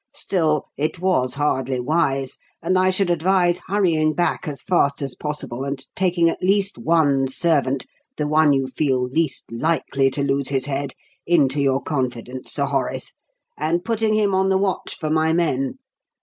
Still, 0.15 0.65
it 0.77 0.97
was 0.97 1.35
hardly 1.35 1.79
wise, 1.79 2.39
and 2.63 2.75
I 2.79 2.89
should 2.89 3.11
advise 3.11 3.61
hurrying 3.67 4.15
back 4.15 4.47
as 4.47 4.63
fast 4.63 4.99
as 5.03 5.13
possible 5.13 5.63
and 5.63 5.79
taking 5.95 6.27
at 6.27 6.41
least 6.41 6.79
one 6.79 7.27
servant 7.27 7.85
the 8.17 8.27
one 8.27 8.51
you 8.51 8.65
feel 8.65 8.99
least 9.03 9.43
likely 9.51 10.09
to 10.09 10.23
lose 10.23 10.49
his 10.49 10.65
head 10.65 10.93
into 11.27 11.61
your 11.61 11.83
confidence, 11.83 12.51
Sir 12.51 12.65
Horace, 12.65 13.13
and 13.55 13.85
putting 13.85 14.15
him 14.15 14.33
on 14.33 14.49
the 14.49 14.57
watch 14.57 14.97
for 14.99 15.11
my 15.11 15.33
men. 15.33 15.77